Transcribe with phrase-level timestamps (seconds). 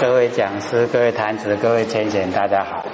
[0.00, 2.84] 各位讲师、各位坛子、各位前贤，大家好。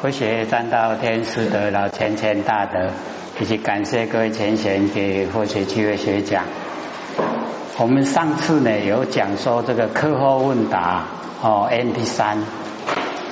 [0.00, 2.90] 佛学占道天师的老千千大德，
[3.40, 6.44] 以及感谢各位前贤给佛学机会学讲。
[7.76, 11.02] 我们上次呢有讲说这个课后问答
[11.42, 12.38] 哦，MP 三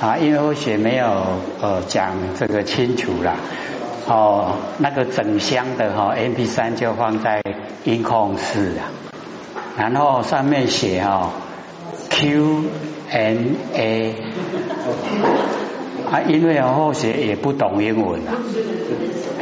[0.01, 1.07] 啊，因为佛学没有
[1.61, 3.37] 呃讲这个清楚了
[4.09, 7.41] 哦，那个整箱的哈 MP 三就放在
[7.85, 9.04] 音控室啊。
[9.77, 11.31] 然后上面写哈
[12.11, 12.65] Q
[13.11, 14.15] N A
[16.11, 18.35] 啊，因为后学也不懂英文啊，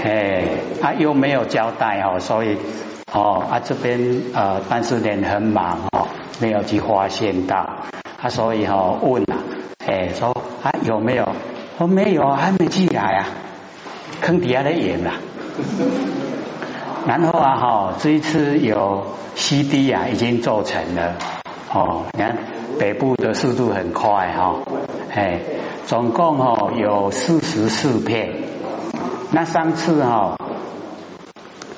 [0.02, 0.44] 哎，
[0.80, 2.56] 啊又没有交代哦，所以
[3.12, 6.08] 哦啊这边呃办事人很忙哦，
[6.40, 7.56] 没有去发现到
[8.20, 9.36] 啊，所以哈问啊，
[9.86, 10.30] 哎说
[10.62, 11.28] 啊有没有？
[11.78, 13.26] 我没有，还没寄来啊，
[14.20, 15.14] 坑底下的眼啊。
[17.06, 21.16] 然后啊哈，这一次有 CD 啊，已经做成了
[21.72, 22.04] 哦。
[22.12, 22.36] 你看
[22.78, 24.60] 北部的速度很快哈，
[25.12, 25.40] 哎，
[25.86, 28.34] 总共哦有四十四片。
[29.32, 30.38] 那上次哈，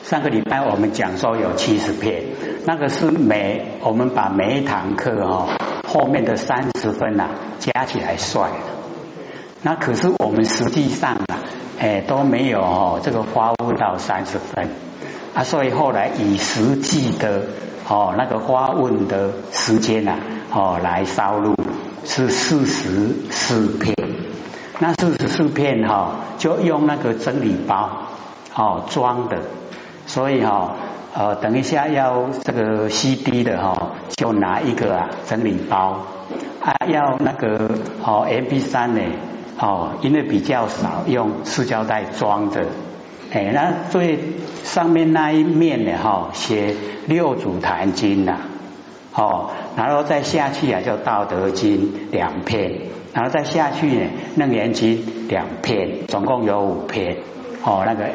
[0.03, 2.25] 上个礼拜我们讲说有七十片，
[2.67, 5.57] 那个是每我们把每一堂课哈
[5.89, 8.51] 后面的三十分呐加起来算。
[9.63, 11.41] 那可是我们实际上啊，
[11.81, 14.69] 哎都没有哦这个发物到三十分。
[15.35, 17.43] 啊，所以后来以实际的
[17.89, 20.17] 哦那个发问的时间呐
[20.53, 21.57] 哦来烧录
[22.05, 23.97] 是四十四片，
[24.79, 27.91] 那四十四片哈就用那个整理包
[28.55, 29.39] 哦装的，
[30.07, 30.77] 所以哈
[31.15, 36.07] 呃等一下要这个 CD 的哈就拿一个啊整理包。
[36.61, 37.71] 啊要那个
[38.03, 39.03] 哦 MP 三呢
[39.59, 42.67] 哦因为比较少用塑胶袋装的。
[43.35, 44.21] 哎，那最
[44.63, 45.99] 上面那一面呢？
[46.01, 48.39] 哈，写六祖坛经呐，
[49.13, 57.17] 哦，然后再下去啊，就道德经两篇，然后再下去呢，楞严经两篇，总共有五篇。
[57.65, 58.09] 哦，那个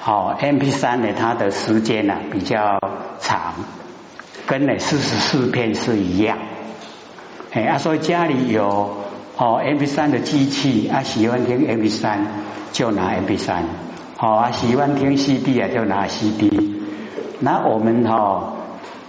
[0.00, 2.78] 好，M P 三呢，它的时间呢比较
[3.20, 3.54] 长，
[4.46, 6.36] 跟那四十四篇是一样。
[7.52, 8.98] 哎，啊，所以家里有
[9.38, 12.26] 哦 M P 三的机器啊，喜欢听 M P 三
[12.72, 13.64] 就拿 M P 三。
[14.22, 16.78] 好啊，喜欢听 CD 啊，就拿 CD。
[17.40, 18.52] 那我们哈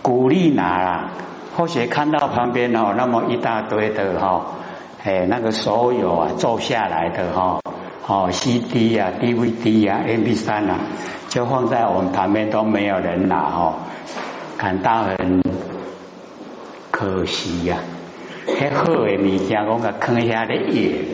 [0.01, 1.11] 鼓励拿啦，
[1.55, 4.43] 或许看到旁边哦那么一大堆的哈，
[5.05, 7.59] 哎那个所有啊做下来的哈，
[8.07, 10.79] 哦 CD 啊、DVD 啊、MP3 啊，
[11.29, 13.75] 就放在我们旁边都没有人拿哈，
[14.57, 15.43] 感到很
[16.89, 17.77] 可惜呀。
[18.47, 21.05] 迄好的物件，我个坑下的野，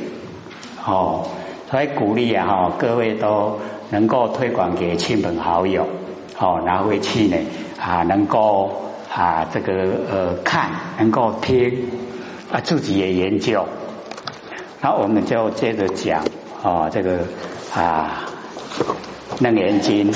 [0.87, 1.27] 哦，
[1.69, 3.59] 所以鼓励啊哈，各位都。
[3.91, 5.87] 能够推广给亲朋好友，
[6.37, 7.37] 哦，拿回去呢
[7.79, 8.71] 啊，能够
[9.11, 9.73] 啊这个
[10.11, 11.89] 呃看，能够听
[12.51, 13.65] 啊，自己也研究。
[14.81, 16.23] 那我们就接着讲
[16.63, 17.19] 哦，这个
[17.75, 18.25] 啊
[19.43, 20.11] 《楞严经》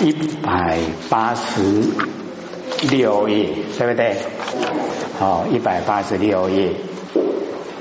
[0.00, 0.12] 一
[0.42, 1.82] 百八十
[2.90, 4.16] 六页，对不对？
[5.18, 6.72] 哦，一百八十六页。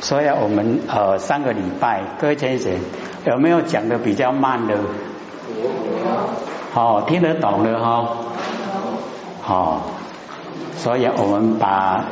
[0.05, 2.71] 所以，我们呃上个礼拜各位先生
[3.25, 4.77] 有没有讲的比较慢的？
[6.71, 8.15] 好，听得懂的哈。
[9.41, 9.81] 好，
[10.77, 12.05] 所以我们把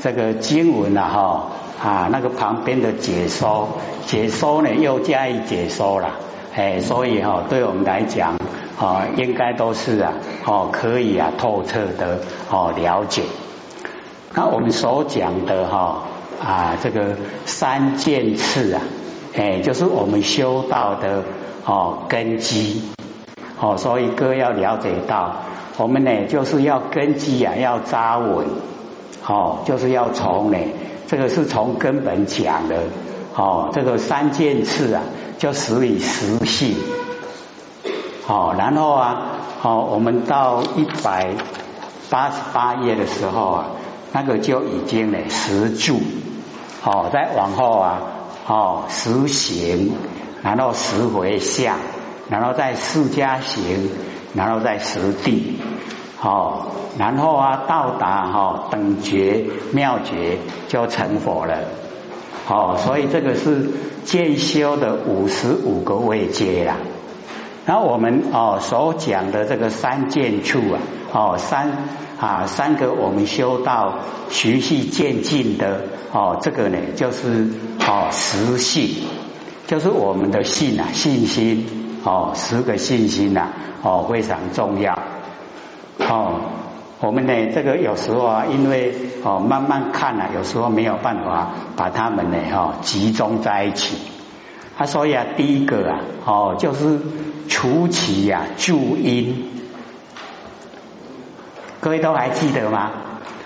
[0.00, 1.46] 这个经文啊哈
[1.82, 3.70] 啊那个旁边的解说
[4.06, 6.10] 解说呢又加以解说了，
[6.54, 8.36] 哎，所以哈对我们来讲
[8.78, 10.12] 啊应该都是啊
[10.46, 12.20] 哦可以啊透彻的
[12.52, 13.24] 哦了解。
[14.32, 16.04] 那我们所讲的哈。
[16.44, 17.16] 啊，这个
[17.46, 18.82] 三件事啊，
[19.36, 21.22] 哎，就是我们修道的
[21.64, 22.82] 哦根基。
[23.60, 25.36] 哦，所以哥要了解到，
[25.76, 28.44] 我们呢就是要根基啊要扎稳。
[29.24, 30.58] 哦，就是要从呢
[31.06, 32.76] 这个是从根本讲的。
[33.36, 35.02] 哦，这个三件事啊
[35.38, 36.74] 就使以实性。
[38.26, 39.22] 哦，然后啊
[39.62, 41.28] 哦，我们到一百
[42.10, 43.66] 八十八页的时候啊，
[44.12, 46.00] 那个就已经呢实住。
[46.84, 48.00] 哦，再往后啊，
[48.46, 49.92] 哦，实行，
[50.42, 51.76] 然后十回向，
[52.28, 53.88] 然后再四加行，
[54.34, 55.60] 然后再实地，
[56.20, 56.66] 哦，
[56.98, 61.58] 然后啊，到达哈等觉妙觉就成佛了，
[62.48, 63.70] 哦，所以这个是
[64.04, 66.78] 渐修的五十五个位阶啦。
[67.64, 70.80] 然后我们哦所讲的这个三见处啊，
[71.12, 71.70] 哦三
[72.18, 73.98] 啊三个我们修到
[74.30, 75.82] 循序渐进的
[76.12, 77.48] 哦，这个呢就是
[77.86, 79.04] 哦实性，
[79.66, 83.50] 就是我们的信啊信心哦十个信心呐
[83.82, 84.98] 哦非常重要。
[85.98, 86.40] 哦，
[87.00, 93.96] 我们呢这个有时候啊，因为哦慢慢看啊，有时候没有办法把它们呢哈集中在一起。
[94.78, 96.98] 啊，所以啊，第一个啊，哦就是
[97.48, 99.61] 除其呀助因，
[101.82, 102.92] 各位都还记得吗？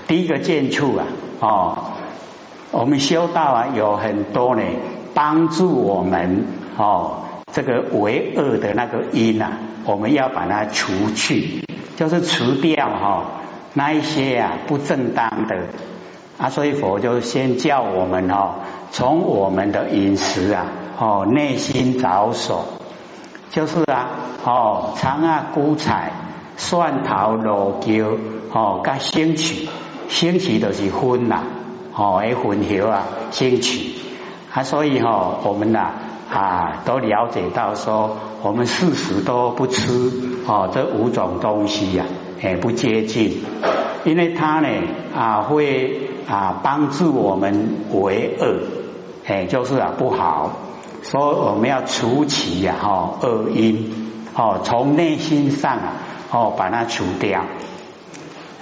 [0.06, 1.06] 第一个见处啊，
[1.40, 1.78] 哦，
[2.70, 4.62] 我们修道啊，有很多呢，
[5.14, 6.44] 帮助我们
[6.76, 9.52] 哦，这个为恶的那个因啊，
[9.86, 11.62] 我们要把它除去，
[11.96, 13.22] 就是除掉哈
[13.72, 15.56] 那一些啊不正当的
[16.36, 18.56] 啊，所以佛就先叫我们哦，
[18.90, 20.66] 从我们的饮食啊，
[20.98, 22.66] 哦内心着手，
[23.50, 24.10] 就是啊，
[24.44, 26.12] 哦常啊菇菜、
[26.56, 28.16] 蒜头、萝椒，
[28.52, 29.68] 哦加兴趣。
[30.08, 31.42] 兴起都是荤呐，
[31.92, 33.96] 哦，诶，混合啊，兴起
[34.52, 35.90] 啊，所以哈，我们呐
[36.32, 40.12] 啊，都了解到说，我们事时都不吃
[40.46, 42.04] 哦，这五种东西呀，
[42.40, 43.42] 诶，不接近，
[44.04, 44.68] 因为它呢
[45.12, 48.60] 啊，会啊帮助我们为恶，
[49.26, 50.52] 诶，就是啊不好，
[51.02, 53.92] 所以我们要除其呀，哈，恶因，
[54.36, 55.92] 哦，从内心上啊，
[56.30, 57.44] 哦，把它除掉。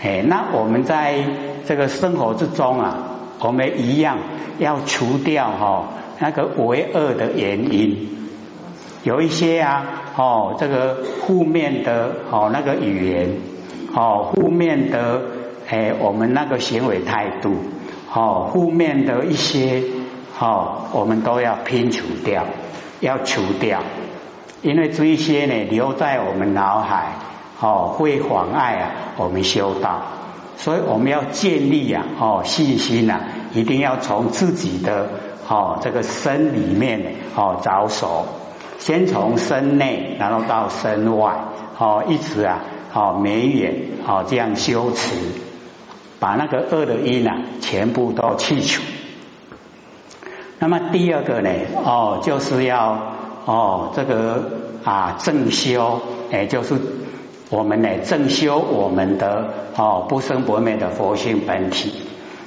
[0.02, 1.24] 哎，那我们在
[1.66, 3.08] 这个生活之中啊，
[3.40, 4.18] 我们一样
[4.58, 5.88] 要除掉哈
[6.18, 8.08] 那个为恶的原因，
[9.02, 13.36] 有一些啊哦这个负面的哦那个语言
[13.94, 15.22] 哦负面的
[15.70, 17.56] 哎我们那个行为态度
[18.12, 19.82] 哦负面的一些
[20.38, 22.44] 哦我们都要拼除掉，
[23.00, 23.80] 要除掉，
[24.60, 27.12] 因为这一些呢留在我们脑海。
[27.64, 30.02] 哦，会妨碍啊，我们修道，
[30.58, 33.20] 所以我们要建立啊，哦，信心呐，
[33.54, 35.08] 一定要从自己的
[35.48, 38.26] 哦这个身里面哦着手，
[38.78, 41.32] 先从身内，然后到身外，
[41.78, 42.60] 哦，一直啊，
[42.92, 43.74] 哦，绵远，
[44.06, 45.14] 哦，这样修持，
[46.20, 48.82] 把那个恶的因啊，全部都去除。
[50.58, 51.48] 那么第二个呢，
[51.82, 52.98] 哦，就是要
[53.46, 54.50] 哦这个
[54.84, 56.74] 啊正修，也就是。
[57.50, 61.92] 我们呢，正修我们的哦不生不灭的佛性本体。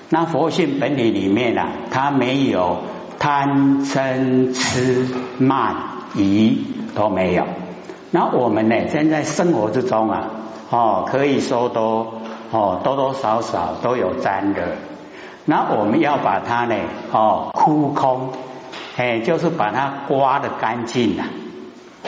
[0.10, 2.78] 那佛性本体里面啊，它没有
[3.20, 5.06] 贪嗔痴
[5.38, 5.76] 慢
[6.16, 6.66] 疑
[6.96, 7.46] 都没有。
[8.10, 10.30] 那我们呢，现在生活之中啊，
[10.72, 12.08] 哦，可以说都
[12.52, 14.78] 哦多多少少都有沾的。
[15.46, 16.76] 那我们要把它呢，
[17.12, 18.30] 哦哭空，
[18.98, 21.24] 哎，就是把它刮的干净了，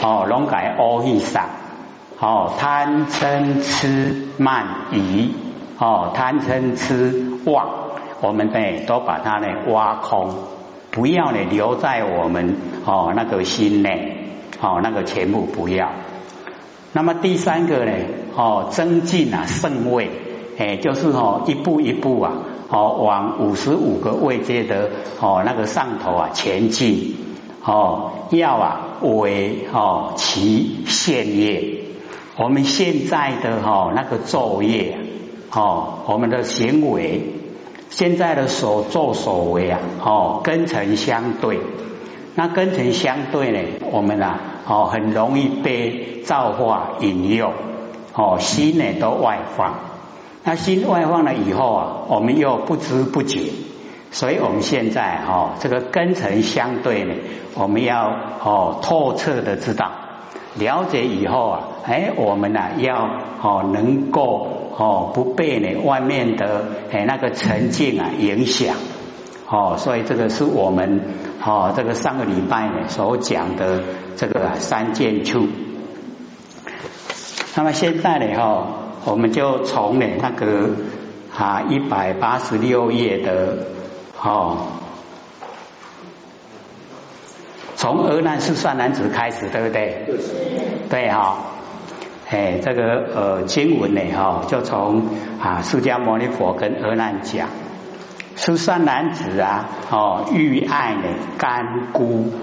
[0.01, 1.45] 哦，龙改欧一上。
[2.21, 5.31] 哦，贪嗔痴慢疑，
[5.77, 7.69] 哦，贪嗔痴妄，
[8.19, 10.35] 我们呢都把它呢挖空，
[10.91, 15.91] 不要呢留在我们哦那个心内，哦那个全部不要。
[16.91, 17.93] 那么第三个呢，
[18.35, 20.09] 哦增进啊圣位，
[20.57, 22.33] 哎就是哦一步一步啊，
[22.67, 24.89] 哦往五十五个位阶的
[25.21, 27.15] 哦那个上头啊前进，
[27.63, 31.78] 哦要啊为哦其现业。
[32.41, 34.97] 我们现在的哈那个作业，
[35.51, 37.33] 哦，我们的行为，
[37.89, 41.59] 现在的所作所为啊，哦，根尘相对，
[42.35, 43.59] 那根尘相对呢，
[43.91, 47.51] 我们啊，哦，很容易被造化引诱，
[48.13, 49.75] 哦，心呢都外放，
[50.45, 53.51] 那心外放了以后啊，我们又不知不觉，
[54.11, 57.15] 所以我们现在哈，这个根尘相对呢，
[57.55, 58.07] 我们要
[58.41, 59.91] 哦透彻的知道。
[60.59, 62.95] 了解以后啊，哎，我们呢要
[63.41, 64.47] 哦能够
[64.77, 68.75] 哦不被呢外面的哎那个沉静啊影响
[69.49, 71.01] 哦，所以这个是我们
[71.43, 73.81] 哦这个上个礼拜呢所讲的
[74.15, 75.47] 这个三件处。
[77.55, 78.67] 那么现在呢哈，
[79.05, 80.71] 我们就从呢那个
[81.35, 83.57] 啊一百八十六页的
[84.21, 84.57] 哦。
[87.79, 90.05] 从俄难是算男子开始，对不对？
[90.89, 91.37] 对哈，
[92.29, 95.03] 哎，这个呃经文呢哈，就从
[95.41, 97.47] 啊释迦牟尼佛跟俄难讲，
[98.35, 101.03] 是善男子啊哦欲爱呢
[101.37, 102.33] 干枯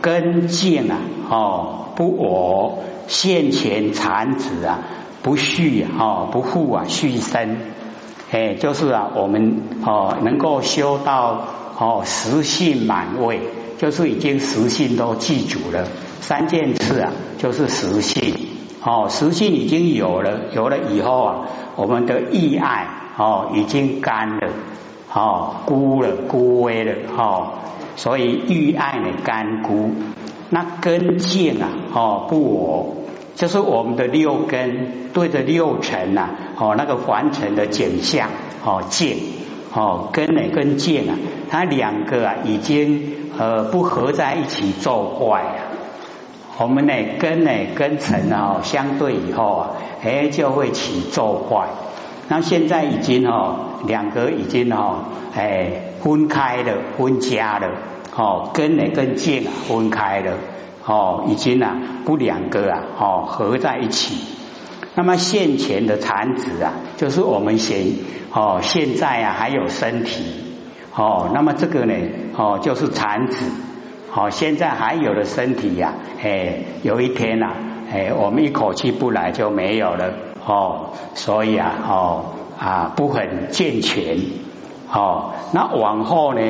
[0.00, 0.96] 根茎啊
[1.28, 4.78] 哦不我现前产子啊
[5.22, 7.58] 不续哦不复啊续生，
[8.30, 11.44] 哎就是啊我们哦能够修到
[11.78, 13.40] 哦实性满位。
[13.80, 15.88] 就是已经实性都记住了，
[16.20, 18.34] 三件事啊，就是实性。
[18.84, 24.48] 哦，实性已经有了，有了以后啊，我们的意爱哦已经干了，
[25.10, 27.52] 哦枯了枯萎了哦，
[27.96, 29.92] 所以欲爱呢干枯，
[30.50, 32.96] 那根茎啊哦不我
[33.34, 38.28] 就是我们的六根对着六尘呐，哦，那个凡尘的景象，
[38.62, 39.16] 哦，见，
[39.72, 41.14] 哦，根呢跟见啊，
[41.48, 45.56] 它两个啊已经呃不合在一起作怪啊。
[46.58, 49.70] 我们呢根呢跟尘啊相对以后啊，
[50.02, 51.68] 哎就会起作怪。
[52.28, 57.68] 那现在已经哦两个已经哦哎分开了，分家了，
[58.16, 60.32] 哦根呢跟见啊分开了。
[60.84, 64.39] 哦，已经啊不两个啊，哦合在一起。
[64.94, 67.86] 那么现前的产子啊，就是我们现
[68.32, 70.24] 哦现在啊还有身体
[70.94, 71.94] 哦，那么这个呢
[72.36, 73.46] 哦就是产子
[74.14, 77.54] 哦，现在还有的身体呀，哎有一天呐，
[77.92, 80.12] 哎我们一口气不来就没有了
[80.46, 82.24] 哦，所以啊哦
[82.58, 84.18] 啊不很健全
[84.92, 86.40] 哦，那往后呢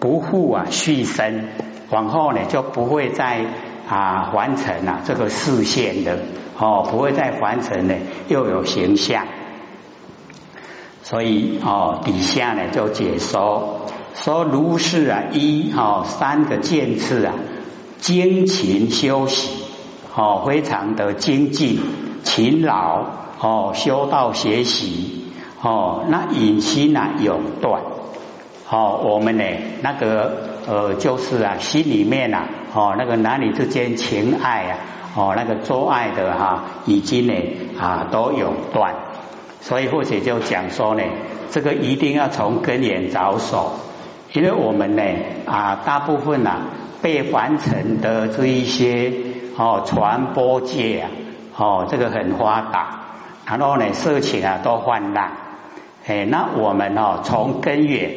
[0.00, 1.48] 不复啊续生。
[1.90, 3.44] 往后呢，就不会再
[3.88, 6.18] 啊完成了这个视线的
[6.58, 7.94] 哦，不会再完成呢，
[8.28, 9.26] 又有形象，
[11.02, 17.34] 所以哦底下呢就解说说如是啊一哦三个渐次啊
[17.98, 19.64] 精勤修习
[20.14, 21.80] 哦非常的精进
[22.22, 23.04] 勤劳
[23.40, 27.82] 哦修道学习哦那隐心啊永断
[28.70, 29.44] 哦我们呢
[29.82, 30.54] 那个。
[30.66, 34.78] 呃，就是啊，心里面啊，哦，那个男女之间情爱啊，
[35.16, 37.34] 哦，那个做爱的哈，已经呢
[37.78, 38.94] 啊都有断，
[39.60, 41.04] 所以或者就讲说呢，
[41.52, 43.74] 这个一定要从根源着手，
[44.32, 45.02] 因为我们呢
[45.46, 46.62] 啊，大部分呐
[47.00, 49.12] 被凡尘的这一些
[49.56, 51.10] 哦传播界啊，
[51.56, 53.00] 哦这个很发达，
[53.46, 55.30] 然后呢色情啊都泛滥，
[56.08, 58.10] 哎，那我们哦从根源，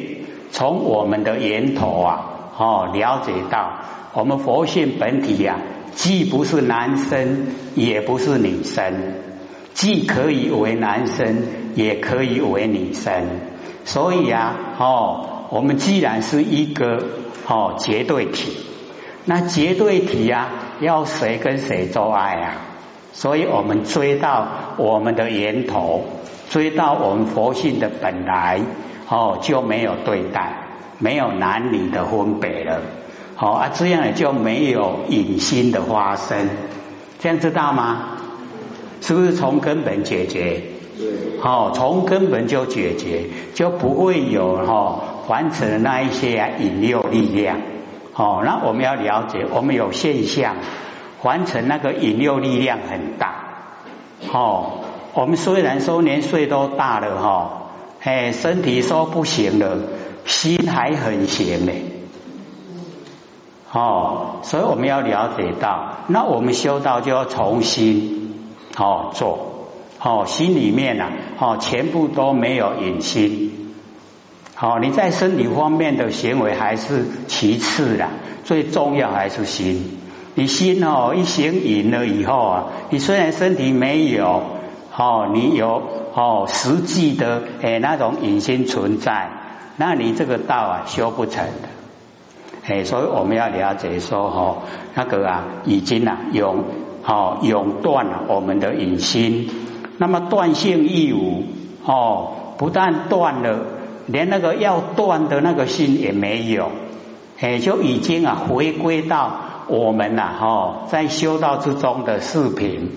[0.50, 2.34] 从我们的源头啊。
[2.58, 3.70] 哦，了解到
[4.14, 5.60] 我们佛性本体呀，
[5.94, 7.46] 既不是男生，
[7.76, 9.14] 也不是女生，
[9.74, 11.44] 既可以为男生，
[11.76, 13.12] 也可以为女生。
[13.84, 17.06] 所以啊，哦，我们既然是一个
[17.46, 18.56] 哦绝对体，
[19.24, 20.48] 那绝对体呀，
[20.80, 22.52] 要谁跟谁做爱啊？
[23.12, 26.04] 所以我们追到我们的源头，
[26.50, 28.60] 追到我们佛性的本来，
[29.08, 30.67] 哦，就没有对待。
[30.98, 32.80] 没有男女的分别了，
[33.36, 36.48] 好啊，这样也就没有隐心的发生，
[37.20, 38.16] 这样知道吗？
[39.00, 40.62] 是不是从根本解决？
[41.40, 47.60] 好，从根本就解决，就不会有哈完成的那一些引诱力量。
[48.12, 50.56] 好，那我们要了解，我们有现象，
[51.22, 53.36] 完成那个引诱力量很大。
[54.32, 54.80] 哦，
[55.14, 57.70] 我们虽然说年岁都大了哈，
[58.02, 59.78] 哎，身体说不行了。
[60.28, 61.72] 心还很邪呢，
[63.72, 68.36] 哦，所以我们要了解到，那我们修道就要重新
[68.76, 73.74] 哦做，哦心里面啊，哦全部都没有隐心，
[74.54, 78.10] 好你在身体方面的行为还是其次啦，
[78.44, 79.98] 最重要还是心。
[80.34, 84.42] 你心哦一行隐了以后啊，你虽然身体没有，
[84.94, 85.82] 哦你有
[86.14, 89.37] 哦实际的诶那种隐心存在。
[89.80, 91.68] 那你这个道啊修不成的，
[92.66, 94.56] 哎，所以我们要了解说哈，
[94.94, 96.64] 那个啊已经啊永
[97.06, 99.48] 哦永断了我们的隐心，
[99.98, 101.44] 那么断性亦无
[101.86, 103.60] 哦，不但断了，
[104.06, 106.72] 连那个要断的那个心也没有，
[107.38, 109.30] 哎，就已经啊回归到
[109.68, 112.90] 我们呐哈在修道之中的视频，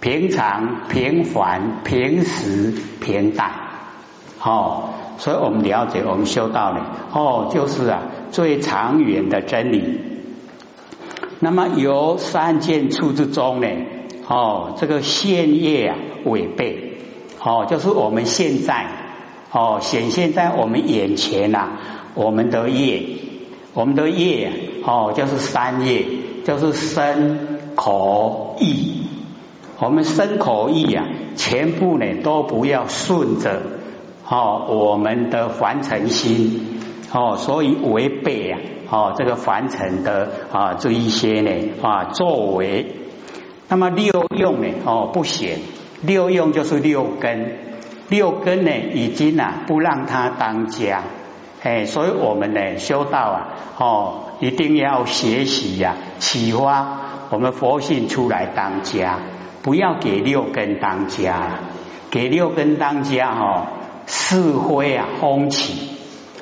[0.00, 3.50] 平常平凡平时平淡，
[4.38, 4.90] 好。
[5.20, 6.80] 所以我们了解，我们修道呢，
[7.12, 8.00] 哦，就是啊，
[8.30, 10.00] 最长远的真理。
[11.40, 13.68] 那么由三件处之中呢，
[14.26, 16.98] 哦，这个现业啊，违背，
[17.38, 18.86] 哦，就是我们现在
[19.52, 21.68] 哦显现在我们眼前呐，
[22.14, 23.02] 我们的业，
[23.74, 24.50] 我们的业
[24.86, 26.06] 哦，就是三业，
[26.46, 29.02] 就是身口意，
[29.78, 31.04] 我们身口意啊，
[31.36, 33.60] 全部呢都不要顺着。
[34.30, 36.78] 哦，我们的凡尘心
[37.12, 41.50] 哦，所以违背啊，哦，这个凡尘的啊这一些呢
[41.82, 42.94] 啊作为，
[43.68, 45.58] 那么六用呢哦不显，
[46.02, 47.58] 六用就是六根，
[48.08, 51.02] 六根呢已经啊不让它当家，
[51.64, 59.18] 哎，所以我们呢修道啊哦一定要学习呀，启发我们佛性出来当家，
[59.64, 61.58] 不要给六根当家，
[62.12, 63.66] 给六根当家哦。
[64.12, 65.88] 是非啊，风起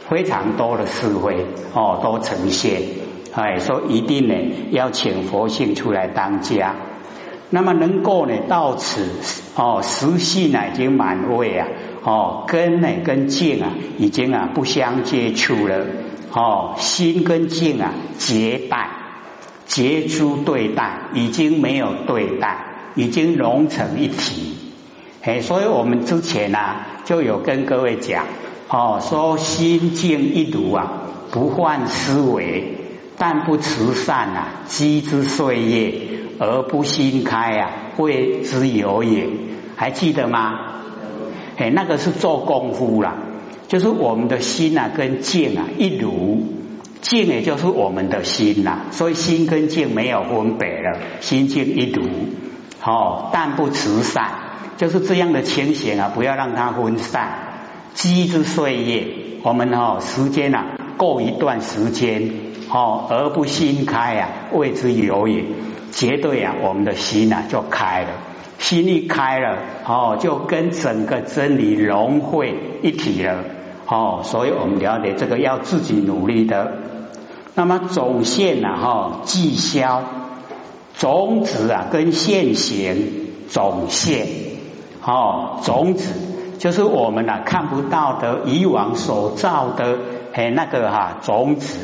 [0.09, 1.45] 非常多的是非
[1.75, 2.81] 哦，都呈现。
[3.35, 4.35] 哎，说一定呢
[4.71, 6.75] 要请佛性出来当家。
[7.51, 9.07] 那么能够呢到此
[9.55, 11.69] 哦，实性呢已经满位啊，
[12.03, 15.85] 哦根呢跟境啊已经啊不相接触了，
[16.33, 18.89] 哦心跟境啊结拜，
[19.67, 24.68] 结诸对待，已经没有对待，已经融成一体。
[25.29, 26.59] 哎，所以我们之前呢
[27.05, 28.25] 就有跟各位讲，
[28.71, 32.79] 哦说心静一如啊，不换思维，
[33.19, 35.95] 但不慈善啊，积之岁月。
[36.41, 39.29] 而不心开啊，谓之有也。
[39.77, 40.53] 还记得吗？
[41.57, 43.17] 哎，那个是做功夫啦，
[43.67, 46.47] 就是我们的心啊，跟静啊一如，
[47.03, 52.03] 静也就是我们的心呐，所以心跟静没有分别了，心静一如。
[52.85, 54.31] 哦，但不慈善，
[54.79, 57.29] 就是这样的情形啊，不要让它分散。
[57.95, 59.07] 积之岁月，
[59.43, 62.31] 我们哦时间啊过一段时间，
[62.71, 65.45] 哦而不心开啊，谓之有也。
[65.91, 68.09] 绝对啊，我们的心呐就开了，
[68.59, 73.43] 心一开了哦，就跟整个真理融汇一体了
[73.87, 76.73] 哦，所以我们了解这个要自己努力的。
[77.57, 80.05] 那么总线呐哈，绩消
[80.97, 83.11] 种子啊，跟现行
[83.49, 84.27] 总线
[85.09, 86.13] 哦，种子
[86.59, 89.99] 就是我们呐看不到的以往所造的
[90.35, 91.79] 哎那个哈种子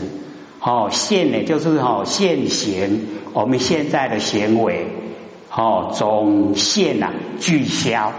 [0.61, 3.07] 哦，现呢就是哦现行。
[3.33, 4.87] 我们现在的行为，
[5.51, 8.13] 哦，总现呐俱消，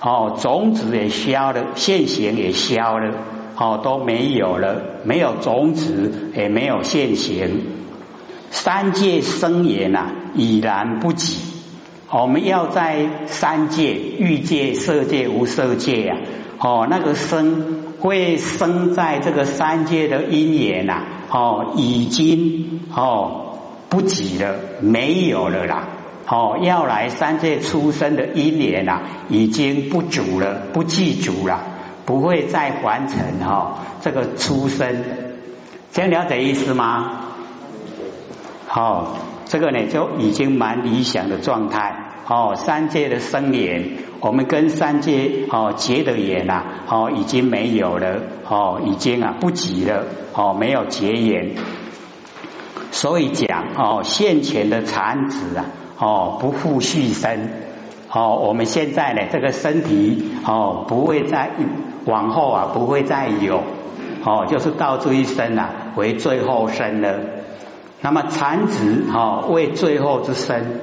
[0.00, 3.12] 哦，种子也消了，现行也消了，
[3.58, 7.66] 哦，都没有了，没有种子，也没有现行，
[8.50, 11.55] 三界生也呐，已然不及。
[12.10, 16.18] 我们要在三界，欲界、色界、无色界啊，
[16.58, 23.42] 哦，那个生会生在这个三界的因缘呐，哦，已经哦。
[23.88, 25.88] 不及了，没有了啦！
[26.26, 31.62] 哦，要来三界出生的因缘啊，已经不足了，不记足了，
[32.04, 35.04] 不会再完成哈这个出生。
[35.92, 37.20] 这样了解意思吗？
[38.66, 42.05] 好，这个呢就已经蛮理想的状态。
[42.28, 51.54] 哦，三界的生缘，我们跟三界哦结的缘呐，哦已经没有了，哦已经啊不及了，哦没有结缘。
[52.90, 55.66] 所以讲哦，现前的残子啊，
[55.98, 57.48] 哦不复续生，
[58.10, 61.50] 哦我们现在呢这个身体哦不会再
[62.06, 63.62] 往后啊不会再有，
[64.24, 67.20] 哦就是到这一生啊为最后生了。
[68.02, 70.80] 那么残子哦为最后之生，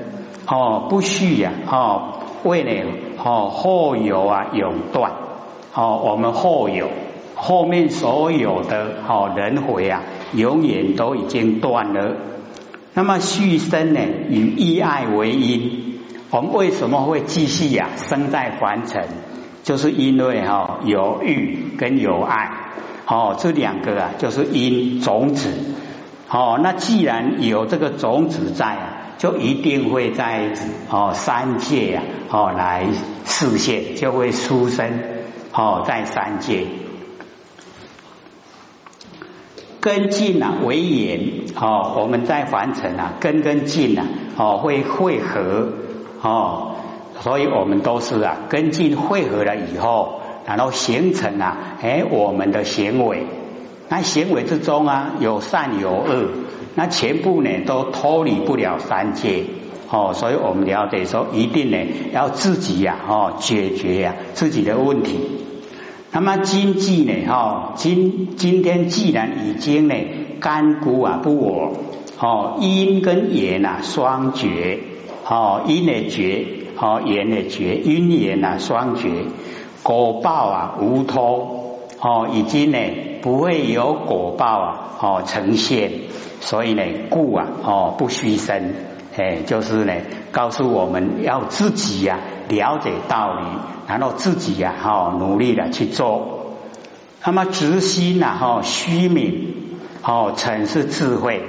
[0.47, 2.91] 哦不续呀，哦为了
[3.23, 5.11] 哦后有啊永断，
[5.73, 6.89] 哦我们后有
[7.35, 10.01] 后面所有的哦轮回啊。
[10.33, 12.15] 永远都已经断了。
[12.95, 13.99] 那么续生呢？
[14.31, 15.99] 以意爱为因，
[16.31, 17.89] 我们为什么会继续呀？
[17.97, 19.05] 生在凡尘，
[19.61, 22.49] 就是因为哈有欲跟有爱，
[23.05, 25.51] 哦这两个啊就是因种子。
[26.31, 30.53] 哦，那既然有这个种子在啊，就一定会在
[30.89, 32.87] 哦三界啊哦来
[33.25, 34.99] 实现，就会出生
[35.53, 36.65] 哦在三界。
[39.79, 44.05] 根茎啊为眼哦，我们在凡尘啊，根跟茎啊
[44.37, 45.73] 哦会汇合
[46.21, 46.75] 哦，
[47.19, 53.27] 所以我们都是啊根茎汇合了以后，然后形成啊哎我们的行为，
[53.89, 56.29] 那行为之中啊有善有恶，
[56.75, 59.43] 那全部呢都脱离不了三界
[59.89, 61.77] 哦，所以我们了解说一定呢
[62.11, 65.19] 要自己呀哦解决呀自己的问题。
[66.15, 67.25] 那么经济呢？
[67.27, 69.95] 哈，今今天既然已经呢，
[70.39, 71.73] 干枯啊不我，
[72.19, 74.77] 哦，阴跟炎啊双绝，
[75.27, 76.45] 哦，阴的绝，
[76.79, 79.09] 哦，炎的绝，阴炎啊双绝，
[79.81, 82.77] 果报啊无脱，哦，已经呢
[83.23, 85.91] 不会有果报啊，哦呈现，
[86.45, 88.73] 所以呢故啊，哦不虚生，
[89.17, 89.93] 哎，就是呢
[90.31, 93.45] 告诉我们要自己呀了解道理。
[93.85, 96.55] 然后自己呀，哈，努力的去做。
[97.25, 99.55] 那么直心呐，哈，虚名，
[100.01, 101.43] 哦，诚是智慧。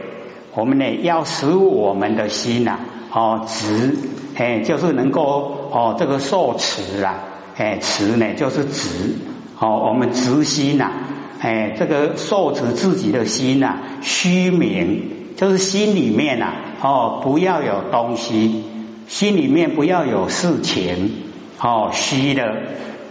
[0.53, 2.81] 我们呢，要使我们的心呐，
[3.13, 3.97] 哦，直，
[4.37, 7.23] 哎，就是能够哦，这个受持啊，
[7.57, 9.15] 哎，持呢就是直，
[9.61, 10.91] 哦，我们直心呐，
[11.45, 18.65] 哎，这个受持自己的心呐，虚名，就是心里面呐，哦，不要有东西，
[19.09, 21.21] 心里面不要有事情。
[21.61, 22.63] 哦，虚的，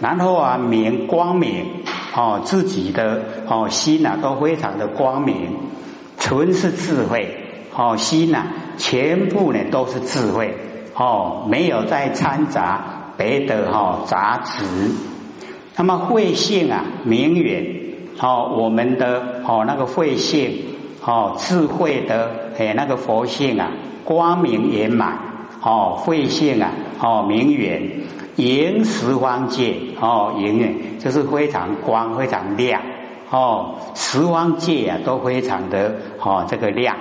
[0.02, 1.65] 然后啊，明光明，
[2.15, 5.36] 哦，自己的哦心呐都非常的光明，
[6.17, 7.38] 纯是智慧，
[7.76, 10.56] 哦心呐全部呢都是智慧，
[10.96, 14.65] 哦，没有再掺杂别的哈杂质。
[15.76, 17.83] 那么慧性啊，明远
[18.24, 20.64] 哦，我们的哦那个慧性
[21.06, 23.72] 哦，智慧的哎那个佛性啊，
[24.06, 25.20] 光明圆满
[25.62, 27.82] 哦，慧性啊哦明远，
[28.38, 32.82] 迎十方界哦，永远就是非常光非常亮
[33.30, 36.96] 哦，十方界啊都非常的哦这个亮。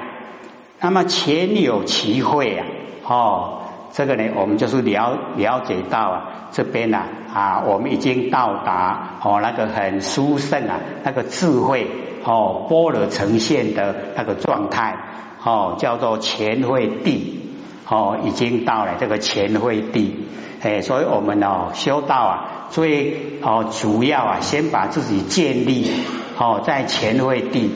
[0.80, 2.66] 那么前有其慧啊
[3.06, 3.58] 哦。
[3.94, 7.00] 这个呢，我们就是了了解到啊，这边呢
[7.32, 11.86] 啊，我们已经到达哦那个很殊胜啊，那个智慧
[12.24, 14.94] 哦般若呈现的那个状态
[15.42, 17.40] 哦，叫做前会地
[17.88, 20.26] 哦，已经到了这个前会地
[20.60, 25.90] 哎，所以我们哦修道啊，所以哦主要啊，先把自己建立
[26.38, 27.70] 哦在前会地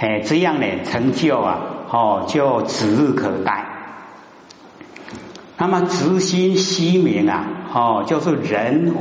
[0.00, 1.60] 哎，这样呢成就啊
[1.90, 3.75] 哦就指日可待。
[5.58, 8.94] 那么执心息明啊，哦，就是人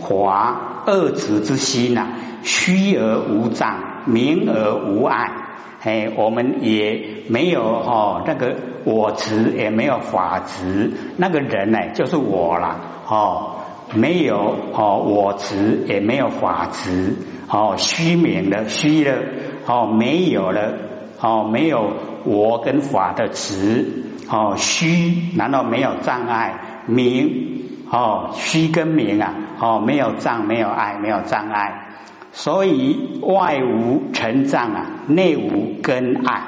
[0.00, 2.08] 华二执之心呐，
[2.42, 5.32] 虚而无障，明而无碍。
[5.82, 13.56] 哎，我们也没有哦，那个我执也没有法执，那个人呢，就是我了哦，
[13.94, 17.16] 没有哦，我执也没有法执
[17.48, 19.24] 哦，虚名的虚的
[19.66, 20.74] 哦，没有了
[21.20, 21.92] 哦，没有
[22.24, 24.04] 我跟法的执。
[24.28, 26.54] 哦，虚难道没有障碍？
[26.86, 31.88] 明哦，虚跟明啊，哦，没有障，没有碍，没有障碍。
[32.32, 36.44] 所以外无尘障啊，内无根碍。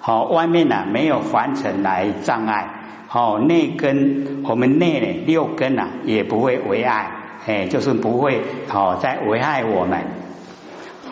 [0.00, 2.68] 好，外面呢没有凡尘来障碍。
[3.06, 7.10] 好，内根我们内呢六根啊也不会为碍，
[7.46, 10.00] 哎，就是不会哦在危害我们。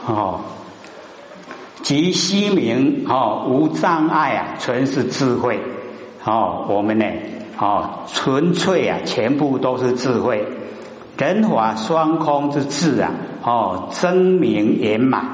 [0.06, 0.40] 哦，
[1.82, 5.60] 即虚明哦无障碍啊，纯是智慧。
[6.24, 7.04] 哦，我们呢？
[7.58, 10.46] 哦，纯粹啊，全部都是智慧，
[11.18, 13.10] 人法双空之智啊！
[13.42, 15.24] 哦，真明圆满，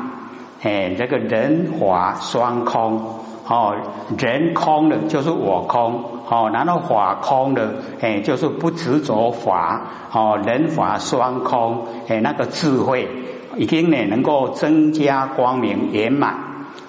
[0.62, 3.76] 哎，这个人法双空，哦，
[4.18, 9.82] 人空的就是我空，哦，然后法空的，哎，就是不执着法，
[10.12, 13.08] 哦，人法双空，哎，那个智慧
[13.56, 16.36] 已经呢能够增加光明圆满，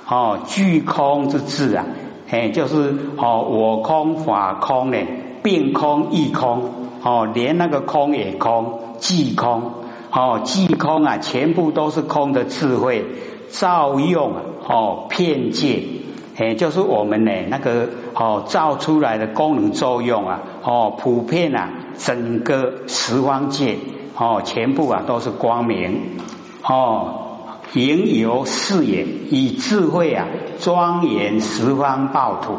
[0.08, 1.86] 哦，具空之智啊！
[2.30, 4.98] 哎，就是哦，我空法空呢，
[5.42, 6.70] 并空亦空，
[7.04, 9.72] 哦，连那个空也空，即空，
[10.12, 13.06] 哦，即空啊，全部都是空的智慧，
[13.50, 14.34] 照用
[14.68, 15.82] 哦，片界，
[16.38, 23.78] 哎，就是我们呢那个哦造出来的功能作用啊，哦，普遍啊，整个十方界
[24.16, 26.18] 哦，全部啊都是光明，
[26.64, 27.26] 哦。
[27.74, 30.26] 营由视野，以智慧啊
[30.60, 32.56] 庄严十方报土。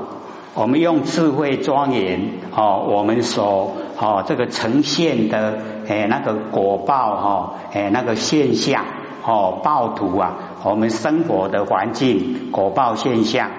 [0.54, 5.58] 我们用智慧庄严哦，我们所哦这个呈现的
[5.88, 8.84] 诶那个果报哈诶那个现象
[9.24, 13.50] 哦报土啊，我们生活的环境果报现象。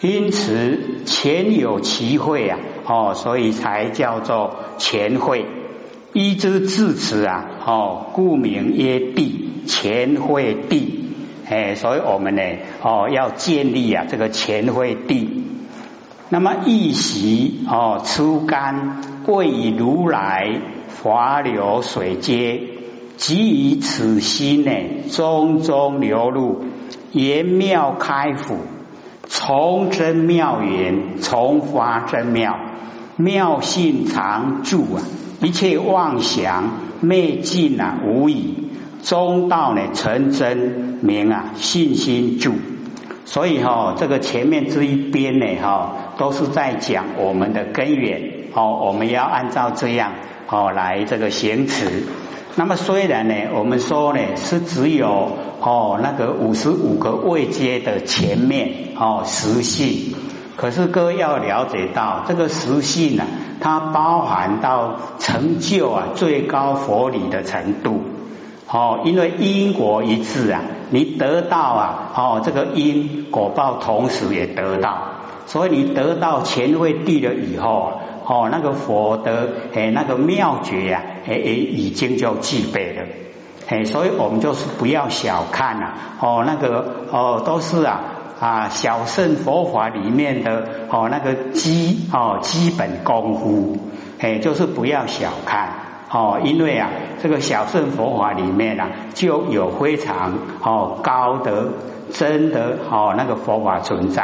[0.00, 5.44] 因此前有其慧啊哦，所以才叫做前慧。
[6.14, 9.50] 依之至此啊哦，故名曰地。
[9.66, 11.14] 乾会地，
[11.48, 12.42] 哎，所以我们呢，
[12.82, 15.44] 哦，要建立啊这个乾会地。
[16.28, 20.60] 那么一席哦，出干贵以如来
[21.02, 22.60] 华流水接，
[23.16, 24.72] 即以此心呢，
[25.10, 26.64] 中中流入，
[27.12, 28.56] 言妙开府，
[29.26, 32.58] 从真妙言，从发真妙，
[33.16, 35.02] 妙性常住啊，
[35.42, 36.70] 一切妄想
[37.02, 38.61] 灭尽啊，无以。
[39.02, 42.52] 中道呢成真明啊信心住，
[43.24, 50.12] 所以哈这个前面这一边呢哈都是在讲我们的根源哦，我们要按照这样
[50.48, 52.04] 哦来这个行持。
[52.54, 60.14] 那么虽然呢我们说呢是只有哦那个五十五个位阶的前面哦实性，
[60.54, 63.24] 可是各位要了解到这个实性呢，
[63.58, 68.02] 它包含到成就啊最高佛理的程度。
[68.72, 74.96] 哦，因为因果一致啊，你得到啊，哦，这个因果报同时也得到，
[75.44, 77.92] 所以你得到前位地了以后啊，
[78.26, 83.02] 哦，那个佛的哎那个妙诀呀，哎哎已经就具备了，
[83.68, 88.00] 哎，所以我们就是不要小看呐，哦，那个哦都是啊
[88.40, 93.76] 啊小圣佛法里面的哦那个基哦基本功夫，
[94.18, 95.91] 哎，就是不要小看。
[96.14, 96.90] 哦，因为啊，
[97.22, 101.68] 这个小乘佛法里面啊，就有非常哦高的
[102.12, 104.22] 真的哦那个佛法存在，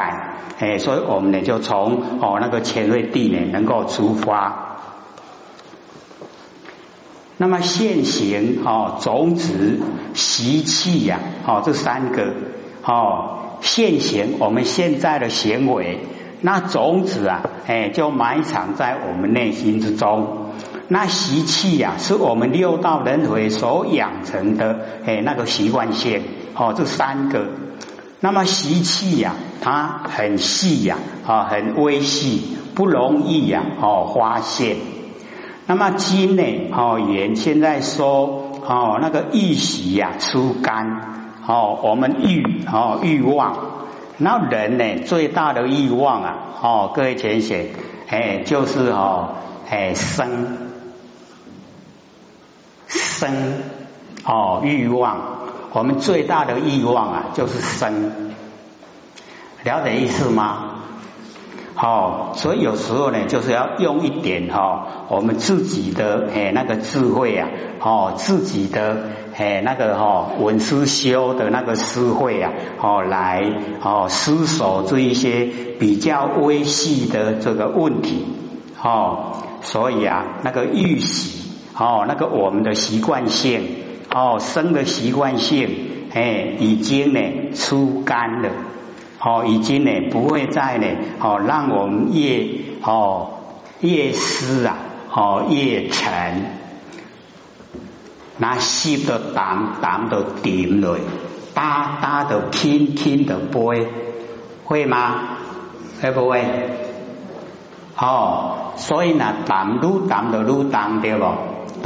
[0.59, 4.67] 哎，所以我们呢就从哦那个前瑞地呢能够出发。
[7.39, 9.81] 那么现行哦种子
[10.13, 12.35] 习气呀，哦这三个
[12.85, 16.01] 哦现行我们现在的行为，
[16.43, 20.48] 那种子啊，哎就埋藏在我们内心之中。
[20.91, 26.23] 那习气呀，是我们六道轮回所养成的哎那个习惯性
[26.57, 27.47] 哦，这三个。
[28.21, 30.97] 那么习气呀，它很细呀，
[31.27, 34.77] 啊很微细，不容易呀哦发现。
[35.67, 43.59] 那么金呢哦言现在说哦那个欲习呀出肝哦我们欲哦欲望，
[44.17, 47.67] 那人呢最大的欲望啊哦各位浅显
[48.09, 49.35] 哎就是哦
[49.69, 50.68] 哎生。
[53.19, 53.63] 生
[54.25, 55.19] 哦，欲望，
[55.73, 58.13] 我们最大的欲望啊，就是生，
[59.65, 60.75] 了解意思吗？
[61.75, 67.49] 好，所以有时候呢，就是要用一点哈，我们自己的诶那个智慧啊，
[67.81, 73.45] 哦，自己的诶那个哈文思修的那个思慧啊，哦，来
[73.83, 75.45] 哦思索这一些
[75.79, 78.27] 比较微细的这个问题，
[78.83, 81.48] 哦，所以啊，那个欲习。
[81.79, 83.63] 哦，那个我们的习惯性，
[84.11, 85.69] 哦，生的习惯性，
[86.13, 88.51] 哎，已经呢出干了，
[89.21, 90.87] 哦，已经呢不会再呢，
[91.21, 92.49] 哦，让我们越
[92.83, 93.31] 哦
[93.81, 94.77] 越湿啊，
[95.13, 96.47] 哦越沉，
[98.39, 100.99] 那湿的淡淡的点来，
[101.55, 103.77] 大大的轻轻的波，
[104.65, 105.37] 会吗？
[106.03, 106.43] 会不会？
[107.97, 111.25] 哦，所以呢，淡愈淡的愈淡，对不？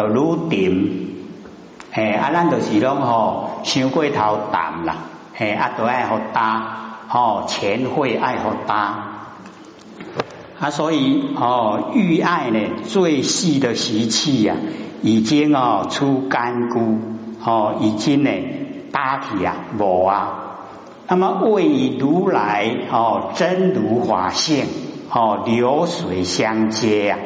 [0.08, 1.02] 都愈甜，
[1.92, 4.96] 嘿，啊，咱就是拢吼，伤过头淡啦，
[5.34, 9.08] 嘿，啊，都爱好搭，吼，钱会爱好搭，
[10.58, 14.54] 啊，所以哦，欲爱呢，最细的习气呀，
[15.02, 16.98] 已经哦出干枯，
[17.44, 18.30] 哦，已经呢
[18.90, 20.56] 搭起啊无啊，
[21.08, 24.64] 那么为如来哦真如法性
[25.10, 27.18] 哦流水相接呀，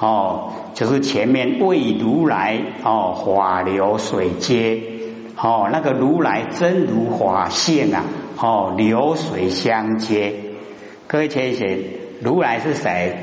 [0.00, 0.54] 哦。
[0.78, 4.80] 就是前面为如来哦，法流水接
[5.36, 8.04] 哦，那个如来真如法性啊
[8.40, 10.36] 哦，流水相接。
[11.08, 11.84] 各位请写，
[12.22, 13.16] 如来是谁？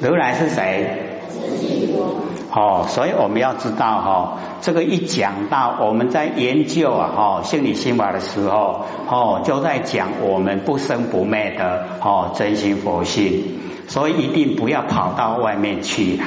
[0.00, 0.86] 如来是谁？
[2.54, 13.42] 哦，所以我们要知道哈，这个一讲到我们在研究啊哈心理心法的时候哦，就在讲我们不生不灭的哦真心佛性。
[13.86, 16.24] 所以一定不要跑到外面去了，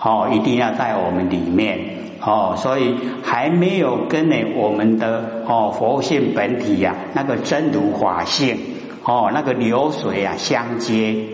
[0.00, 1.78] 哦，一定要在我们里面，
[2.24, 8.58] 哦，所以还没有跟呢我们的哦佛性本体呀，那个真如法性，
[9.04, 11.26] 哦，那个流水啊相接，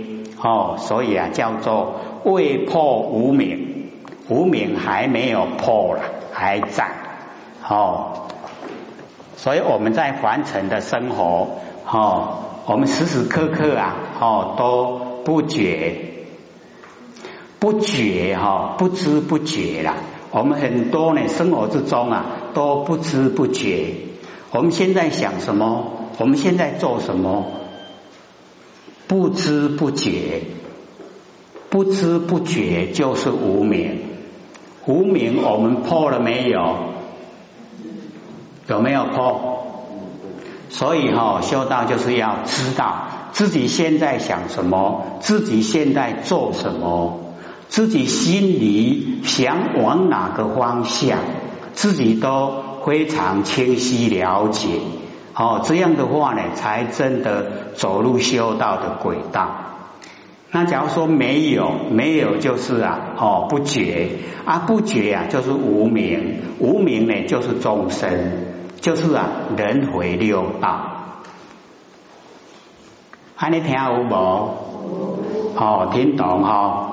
[0.43, 3.60] 哦，所以啊叫做未破无明，
[4.31, 6.89] 无明还没有破了，还在，
[7.69, 8.29] 哦，
[9.37, 15.11] 所以我们在凡尘的生活，哦，我们时时刻刻啊，哦都。
[15.23, 15.97] 不觉，
[17.59, 19.97] 不觉哈，不知不觉啦。
[20.31, 23.97] 我们很多呢，生活之中啊，都不知不觉。
[24.51, 26.09] 我们现在想什么？
[26.17, 27.45] 我们现在做什么？
[29.07, 30.41] 不知不觉，
[31.69, 34.01] 不知不觉就是无名。
[34.87, 36.77] 无名我们破了没有？
[38.67, 39.75] 有没有破？
[40.69, 43.09] 所以哈，修道就是要知道。
[43.33, 45.19] 自己现在想什么？
[45.21, 47.35] 自己现在做什么？
[47.69, 51.19] 自己心里想往哪个方向？
[51.73, 52.53] 自己都
[52.85, 54.81] 非常清晰了解。
[55.35, 59.49] 哦，这样的话呢，才真的走入修道的轨道。
[60.53, 64.09] 那假如说没有，没有就是啊，哦，不觉
[64.45, 68.11] 啊，不觉啊，就是无名，无名呢就是众生，
[68.81, 70.97] 就是啊，轮回六道。
[73.37, 74.13] 安尼听有无？
[75.57, 76.90] 哦，听懂哈。